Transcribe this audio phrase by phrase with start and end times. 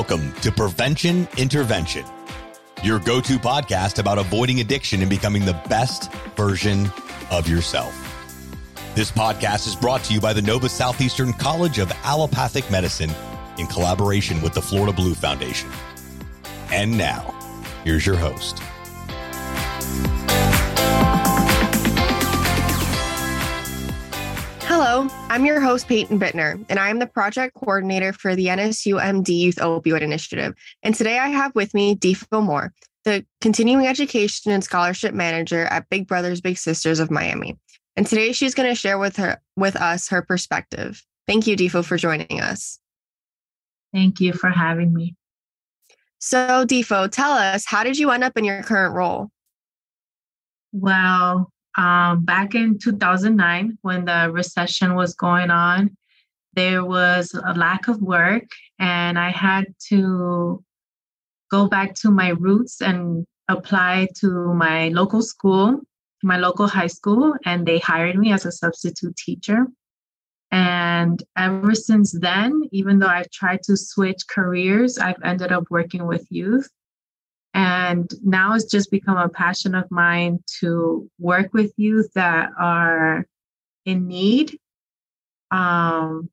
[0.00, 2.06] Welcome to Prevention Intervention,
[2.82, 6.90] your go to podcast about avoiding addiction and becoming the best version
[7.30, 7.92] of yourself.
[8.94, 13.10] This podcast is brought to you by the Nova Southeastern College of Allopathic Medicine
[13.58, 15.68] in collaboration with the Florida Blue Foundation.
[16.72, 17.34] And now,
[17.84, 18.62] here's your host.
[24.82, 28.98] Hello, I'm your host, Peyton Bittner, and I am the project coordinator for the NSU
[28.98, 30.54] MD Youth Opioid Initiative.
[30.82, 32.72] And today I have with me Difo Moore,
[33.04, 37.58] the continuing education and scholarship manager at Big Brothers Big Sisters of Miami.
[37.94, 41.04] And today she's going to share with her with us her perspective.
[41.26, 42.78] Thank you, Difo, for joining us.
[43.92, 45.14] Thank you for having me.
[46.20, 49.28] So, Difo, tell us, how did you end up in your current role?
[50.72, 55.96] Well, um, back in 2009, when the recession was going on,
[56.54, 60.64] there was a lack of work, and I had to
[61.50, 65.80] go back to my roots and apply to my local school,
[66.22, 69.66] my local high school, and they hired me as a substitute teacher.
[70.52, 76.06] And ever since then, even though I've tried to switch careers, I've ended up working
[76.06, 76.68] with youth.
[77.52, 83.26] And now it's just become a passion of mine to work with youth that are
[83.84, 84.58] in need.
[85.50, 86.30] Um,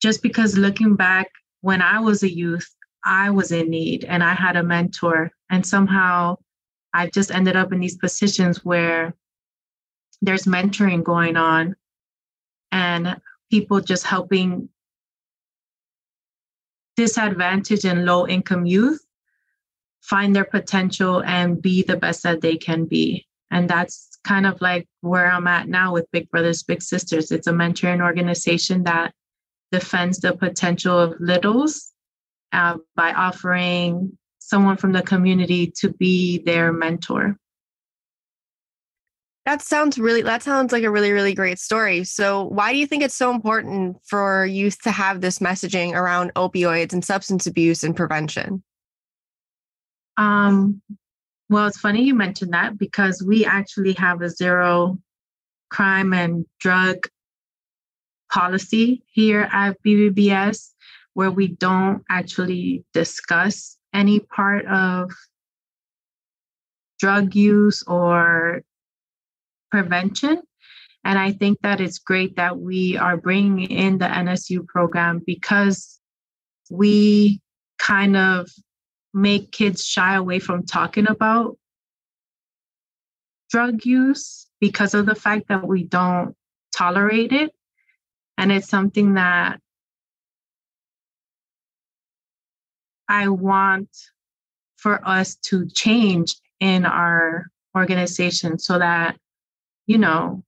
[0.00, 1.30] just because looking back,
[1.62, 2.68] when I was a youth,
[3.04, 5.32] I was in need and I had a mentor.
[5.50, 6.36] And somehow
[6.94, 9.14] I've just ended up in these positions where
[10.22, 11.74] there's mentoring going on
[12.70, 14.68] and people just helping
[16.96, 19.00] disadvantaged and low income youth
[20.08, 23.26] find their potential and be the best that they can be.
[23.50, 27.30] And that's kind of like where I'm at now with Big Brothers Big Sisters.
[27.30, 29.12] It's a mentoring organization that
[29.70, 31.92] defends the potential of littles
[32.52, 37.36] uh, by offering someone from the community to be their mentor.
[39.44, 42.04] That sounds really that sounds like a really really great story.
[42.04, 46.34] So, why do you think it's so important for youth to have this messaging around
[46.34, 48.62] opioids and substance abuse and prevention?
[50.18, 50.82] Um,
[51.48, 54.98] well, it's funny you mentioned that because we actually have a zero
[55.70, 57.06] crime and drug
[58.30, 60.72] policy here at BBBS
[61.14, 65.10] where we don't actually discuss any part of
[66.98, 68.62] drug use or
[69.70, 70.42] prevention.
[71.04, 76.00] And I think that it's great that we are bringing in the NSU program because
[76.70, 77.40] we
[77.78, 78.48] kind of
[79.14, 81.56] make kids shy away from talking about
[83.50, 86.34] drug use because of the fact that we don't
[86.74, 87.52] tolerate it.
[88.36, 89.60] And it's something that
[93.08, 93.88] I want
[94.76, 99.16] for us to change in our organization so that,
[99.86, 100.44] you know,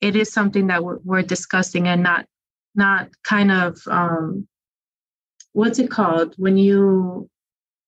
[0.00, 2.26] it is something that we're, we're discussing and not
[2.74, 4.48] not kind of um,
[5.52, 7.30] what's it called when you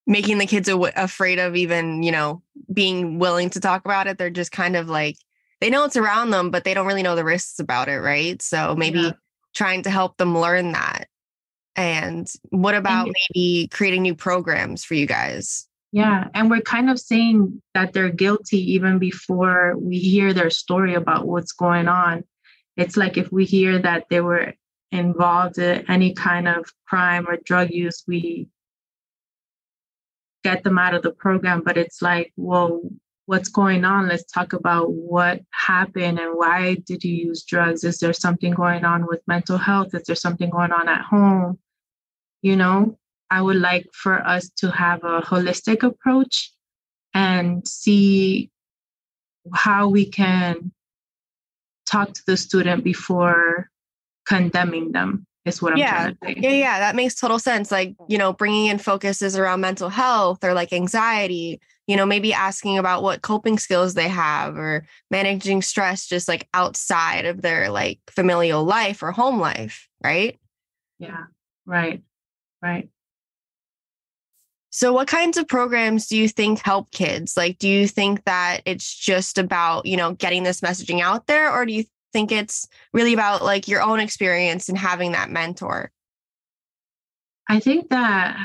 [0.06, 4.18] making the kids aw- afraid of even you know being willing to talk about it.
[4.18, 5.16] They're just kind of like
[5.60, 8.40] they know it's around them but they don't really know the risks about it right?
[8.40, 9.12] So maybe yeah.
[9.54, 11.08] trying to help them learn that.
[11.74, 15.66] And what about and, maybe creating new programs for you guys?
[15.92, 20.94] Yeah and we're kind of saying that they're guilty even before we hear their story
[20.94, 22.24] about what's going on.
[22.76, 24.52] It's like if we hear that they were
[24.92, 28.48] involved in any kind of crime or drug use we
[30.46, 32.80] get them out of the program, but it's like, well,
[33.30, 34.06] what's going on?
[34.06, 37.82] Let's talk about what happened and why did you use drugs?
[37.82, 39.92] Is there something going on with mental health?
[39.92, 41.58] Is there something going on at home?
[42.42, 42.96] You know,
[43.28, 46.52] I would like for us to have a holistic approach
[47.12, 48.50] and see
[49.52, 50.70] how we can
[51.86, 53.68] talk to the student before
[54.26, 55.92] condemning them is what I'm yeah.
[55.92, 56.34] trying to say.
[56.38, 57.70] Yeah, yeah, that makes total sense.
[57.70, 62.32] Like, you know, bringing in focuses around mental health or like anxiety, you know, maybe
[62.32, 67.70] asking about what coping skills they have or managing stress just like outside of their
[67.70, 70.38] like familial life or home life, right?
[70.98, 71.24] Yeah,
[71.64, 72.02] right,
[72.62, 72.88] right.
[74.70, 77.34] So, what kinds of programs do you think help kids?
[77.34, 81.50] Like, do you think that it's just about, you know, getting this messaging out there,
[81.50, 81.84] or do you
[82.16, 85.92] think it's really about like your own experience and having that mentor?
[87.46, 88.38] I think that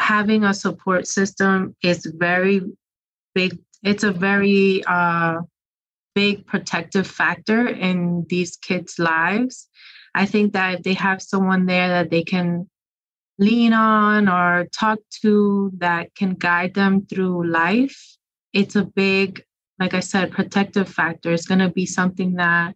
[0.00, 2.62] having a support system is very
[3.32, 3.56] big.
[3.84, 5.42] It's a very uh,
[6.16, 9.68] big protective factor in these kids' lives.
[10.12, 12.68] I think that if they have someone there that they can
[13.38, 18.16] lean on or talk to that can guide them through life,
[18.52, 19.44] it's a big,
[19.78, 21.32] like I said, protective factor.
[21.32, 22.74] It's going to be something that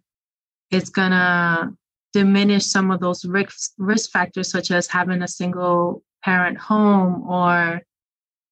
[0.71, 1.73] is going to
[2.13, 7.81] diminish some of those risk, risk factors, such as having a single parent home or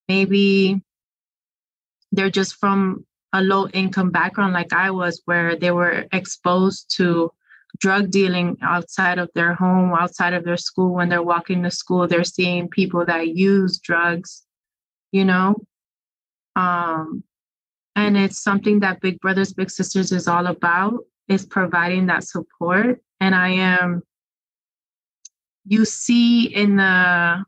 [0.08, 0.82] maybe
[2.12, 3.04] they're just from
[3.34, 7.30] a low income background like I was, where they were exposed to
[7.78, 10.94] drug dealing outside of their home, outside of their school.
[10.94, 14.44] When they're walking to school, they're seeing people that use drugs,
[15.12, 15.56] you know?
[16.56, 17.22] Um,
[17.98, 23.02] and it's something that Big Brothers Big Sisters is all about, is providing that support.
[23.20, 24.02] And I am,
[25.66, 27.44] you see in the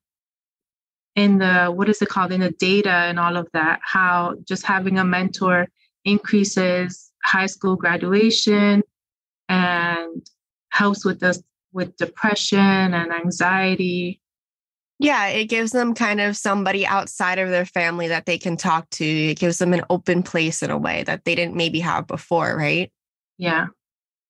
[1.15, 4.65] in the what is it called in the data and all of that how just
[4.65, 5.67] having a mentor
[6.05, 8.83] increases high school graduation
[9.49, 10.25] and
[10.71, 11.43] helps with this
[11.73, 14.21] with depression and anxiety
[15.01, 18.89] yeah it gives them kind of somebody outside of their family that they can talk
[18.91, 22.07] to it gives them an open place in a way that they didn't maybe have
[22.07, 22.93] before right
[23.39, 23.67] yeah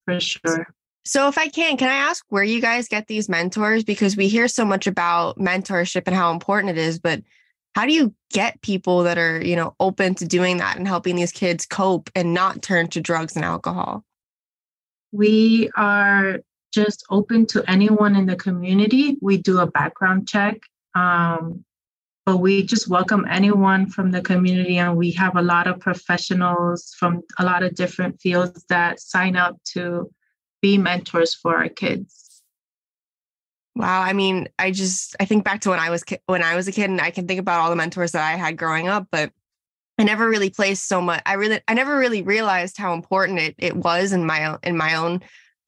[0.07, 0.67] for sure
[1.05, 3.85] so, if I can, can I ask where you guys get these mentors?
[3.85, 7.23] Because we hear so much about mentorship and how important it is, but
[7.75, 11.17] how do you get people that are, you know, open to doing that and helping
[11.17, 14.05] these kids cope and not turn to drugs and alcohol?
[15.13, 16.41] We are
[16.73, 19.17] just open to anyone in the community.
[19.21, 20.59] We do a background check,
[20.95, 21.65] um,
[22.27, 24.79] but we just welcome anyone from the community.
[24.79, 29.37] And we have a lot of professionals from a lot of different fields that sign
[29.37, 30.11] up to
[30.63, 32.43] be mentors for our kids.
[33.77, 36.69] Wow, I mean, I just I think back to when I was when I was
[36.69, 39.07] a kid and I can think about all the mentors that I had growing up,
[39.11, 39.33] but
[39.99, 43.55] I never really placed so much I really I never really realized how important it
[43.59, 45.21] it was in my in my own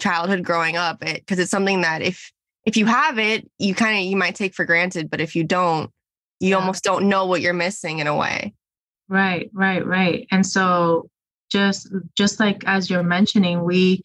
[0.03, 2.31] childhood growing up because it, it's something that if
[2.65, 5.45] if you have it, you kind of you might take for granted, but if you
[5.45, 5.91] don't,
[6.41, 6.57] you yeah.
[6.57, 8.55] almost don't know what you're missing in a way.
[9.09, 10.27] Right, right, right.
[10.31, 11.09] And so
[11.51, 14.03] just just like as you're mentioning, we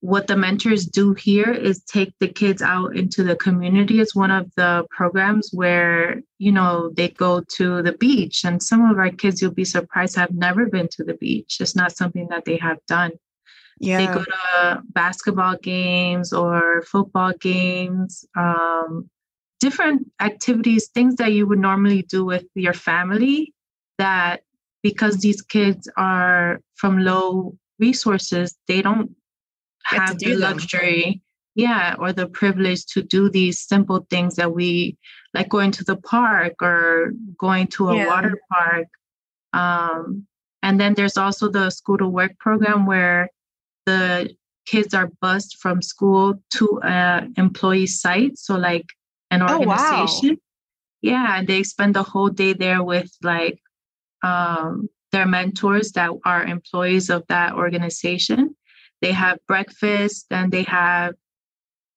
[0.00, 4.30] what the mentors do here is take the kids out into the community it's one
[4.30, 9.10] of the programs where you know they go to the beach and some of our
[9.10, 12.58] kids you'll be surprised have never been to the beach it's not something that they
[12.58, 13.10] have done
[13.78, 19.08] yeah they go to basketball games or football games um,
[19.60, 23.52] different activities things that you would normally do with your family
[23.98, 24.42] that
[24.82, 29.14] because these kids are from low resources they don't
[29.84, 31.22] have the luxury
[31.54, 34.96] yeah or the privilege to do these simple things that we
[35.36, 38.06] like going to the park or going to a yeah.
[38.06, 38.88] water park.
[39.52, 40.26] Um,
[40.62, 43.28] and then there's also the school to work program where
[43.86, 44.30] the
[44.66, 48.86] kids are bused from school to an employee site so like
[49.30, 50.36] an organization oh, wow.
[51.02, 53.60] yeah and they spend the whole day there with like
[54.22, 58.56] um, their mentors that are employees of that organization
[59.02, 61.14] they have breakfast and they have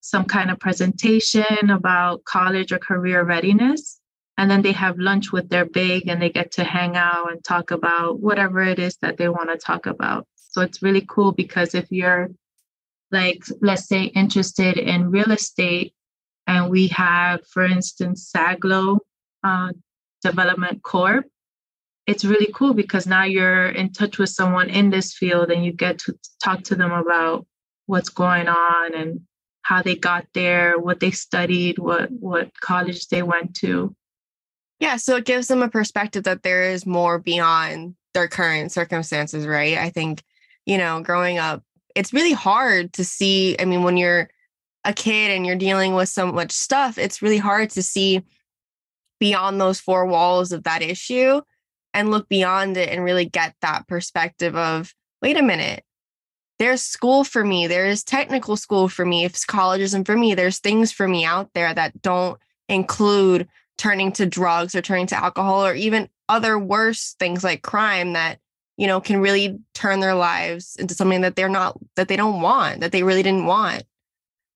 [0.02, 4.00] some kind of presentation about college or career readiness.
[4.38, 7.44] And then they have lunch with their big and they get to hang out and
[7.44, 10.26] talk about whatever it is that they want to talk about.
[10.50, 12.30] So it's really cool because if you're
[13.12, 15.94] like, let's say, interested in real estate,
[16.48, 19.00] and we have, for instance, Saglo
[19.44, 19.70] uh,
[20.24, 21.26] Development Corp,
[22.08, 25.72] it's really cool because now you're in touch with someone in this field and you
[25.72, 27.46] get to talk to them about
[27.86, 29.22] what's going on and
[29.62, 33.96] how they got there, what they studied, what what college they went to.
[34.80, 39.46] Yeah, so it gives them a perspective that there is more beyond their current circumstances,
[39.46, 39.78] right?
[39.78, 40.24] I think,
[40.70, 41.64] you know, growing up,
[41.96, 44.30] it's really hard to see, I mean, when you're
[44.86, 48.22] a kid and you're dealing with so much stuff, it's really hard to see
[49.20, 51.42] beyond those four walls of that issue
[51.96, 55.84] and look beyond it and really get that perspective of wait a minute.
[56.60, 57.66] There's school for me.
[57.66, 59.26] There's technical school for me.
[59.26, 60.36] If college isn't for me.
[60.36, 63.48] There's things for me out there that don't include
[63.80, 68.38] turning to drugs or turning to alcohol or even other worse things like crime that
[68.80, 72.42] you know can really turn their lives into something that they're not that they don't
[72.42, 73.84] want that they really didn't want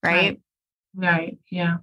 [0.03, 0.39] right
[0.95, 1.37] right, right.
[1.51, 1.77] yeah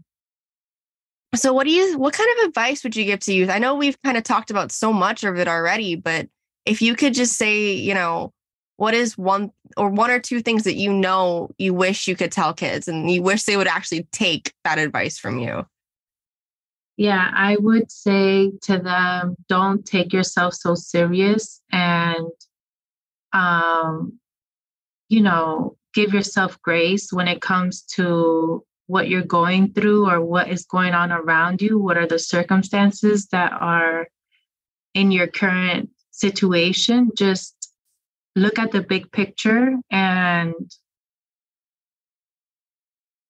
[1.34, 3.50] so what do you what kind of advice would you give to youth?
[3.50, 6.28] I know we've kind of talked about so much of it already, but
[6.66, 8.32] if you could just say, you know,
[8.76, 12.32] what is one or one or two things that you know you wish you could
[12.32, 15.66] tell kids and you wish they would actually take that advice from you?
[16.96, 22.28] Yeah, I would say to them, don't take yourself so serious and
[23.32, 24.18] um
[25.08, 30.48] you know, give yourself grace when it comes to what you're going through or what
[30.48, 31.78] is going on around you.
[31.78, 34.08] What are the circumstances that are
[34.94, 37.10] in your current situation?
[37.16, 37.72] Just
[38.36, 40.54] look at the big picture and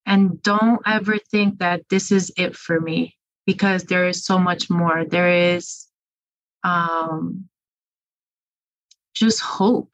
[0.06, 4.70] and don't ever think that this is it for me because there is so much
[4.70, 5.04] more.
[5.04, 5.86] There is
[6.64, 7.48] um
[9.14, 9.92] just hope.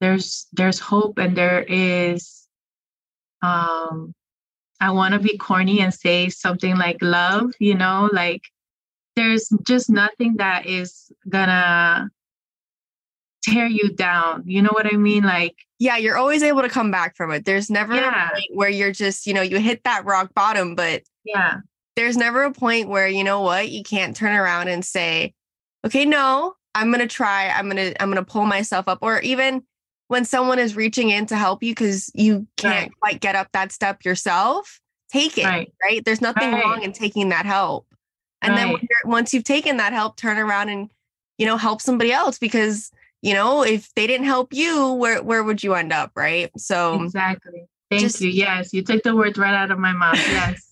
[0.00, 2.46] There's there's hope and there is
[3.42, 4.14] um
[4.80, 8.42] i want to be corny and say something like love you know like
[9.14, 12.10] there's just nothing that is gonna
[13.42, 14.42] tear you down.
[14.44, 15.24] You know what i mean?
[15.24, 17.44] Like yeah you're always able to come back from it.
[17.44, 18.28] There's never yeah.
[18.28, 21.60] a point where you're just you know you hit that rock bottom but yeah
[21.96, 25.34] there's never a point where you know what you can't turn around and say
[25.84, 29.20] okay no i'm going to try i'm going to i'm to pull myself up or
[29.20, 29.62] even
[30.08, 33.00] when someone is reaching in to help you because you can't right.
[33.00, 35.44] quite get up that step yourself, take it.
[35.44, 35.72] Right.
[35.82, 36.04] right?
[36.04, 36.64] There's nothing right.
[36.64, 37.86] wrong in taking that help.
[38.42, 40.88] And then once you've taken that help, turn around and
[41.36, 45.42] you know help somebody else because you know if they didn't help you, where where
[45.42, 46.50] would you end up, right?
[46.56, 47.66] So exactly.
[47.90, 48.30] Thank just, you.
[48.30, 50.16] Yes, you took the words right out of my mouth.
[50.16, 50.65] Yes.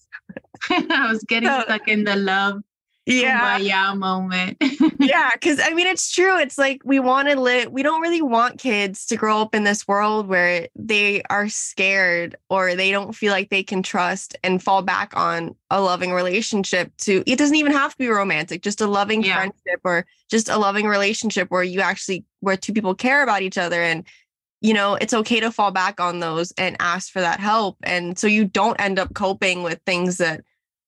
[0.71, 2.63] I was getting so, stuck in the love
[3.07, 4.57] yeah yeah moment
[4.99, 8.23] yeah because i mean it's true it's like we want to live we don't really
[8.23, 13.13] want kids to grow up in this world where they are scared or they don't
[13.15, 17.57] feel like they can trust and fall back on a loving relationship to it doesn't
[17.57, 19.37] even have to be romantic just a loving yeah.
[19.37, 23.59] friendship or just a loving relationship where you actually where two people care about each
[23.59, 24.07] other and
[24.65, 28.19] you know it's okay to fall back on those and ask for that help and
[28.19, 30.43] so you don't end up coping with things that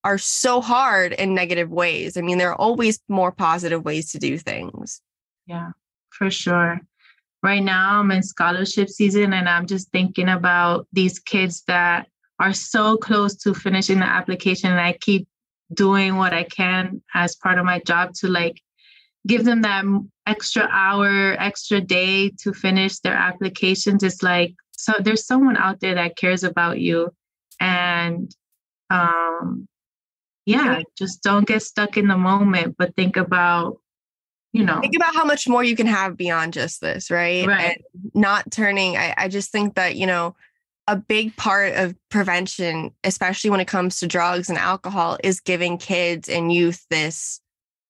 [0.06, 2.16] are so hard in negative ways.
[2.16, 5.02] I mean, there are always more positive ways to do things.
[5.46, 5.70] Yeah,
[6.10, 6.80] for sure.
[7.42, 12.06] Right now, I'm in scholarship season and I'm just thinking about these kids that
[12.38, 14.70] are so close to finishing the application.
[14.70, 15.26] And I keep
[15.74, 18.62] doing what I can as part of my job to like
[19.26, 19.84] give them that
[20.26, 24.02] extra hour, extra day to finish their applications.
[24.02, 27.10] It's like, so there's someone out there that cares about you.
[27.60, 28.30] And
[28.90, 29.66] um,
[30.44, 33.78] yeah, just don't get stuck in the moment, but think about,
[34.52, 37.46] you know, think about how much more you can have beyond just this, right?
[37.46, 37.82] Right.
[37.94, 38.96] And not turning.
[38.96, 40.36] I, I just think that, you know,
[40.86, 45.78] a big part of prevention, especially when it comes to drugs and alcohol, is giving
[45.78, 47.40] kids and youth this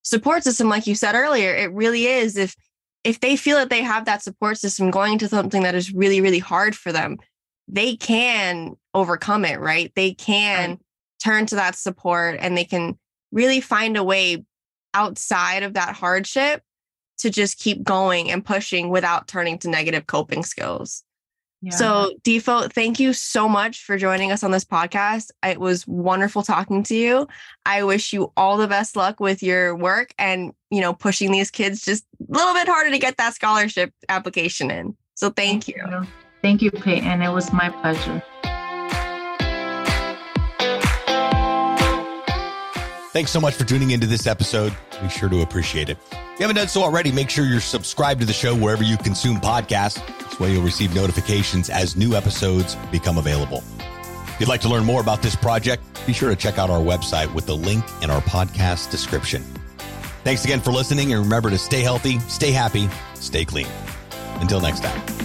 [0.07, 0.69] support system.
[0.69, 2.37] Like you said earlier, it really is.
[2.37, 2.55] If
[3.03, 6.19] if they feel that they have that support system going into something that is really,
[6.19, 7.17] really hard for them,
[7.67, 9.91] they can overcome it, right?
[9.95, 10.79] They can right
[11.23, 12.97] turn to that support and they can
[13.31, 14.45] really find a way
[14.93, 16.61] outside of that hardship
[17.19, 21.03] to just keep going and pushing without turning to negative coping skills.
[21.67, 21.75] Yeah.
[21.75, 25.31] So, Difo, thank you so much for joining us on this podcast.
[25.45, 27.27] It was wonderful talking to you.
[27.65, 31.51] I wish you all the best luck with your work and, you know, pushing these
[31.51, 34.95] kids just a little bit harder to get that scholarship application in.
[35.15, 35.83] So, thank, thank you.
[35.89, 36.07] you.
[36.41, 37.05] Thank you, Peyton.
[37.05, 38.23] And it was my pleasure.
[43.17, 44.77] Thanks so much for tuning into this episode.
[45.01, 45.97] Be sure to appreciate it.
[46.11, 48.95] If you haven't done so already, make sure you're subscribed to the show wherever you
[48.95, 50.05] consume podcasts.
[50.19, 53.63] This way you'll receive notifications as new episodes become available.
[53.79, 56.79] If you'd like to learn more about this project, be sure to check out our
[56.79, 59.41] website with the link in our podcast description.
[60.23, 63.65] Thanks again for listening and remember to stay healthy, stay happy, stay clean.
[64.41, 65.16] Until next time.